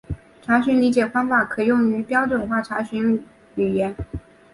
[0.41, 3.95] 查询理解方法可用于标准化查询语言。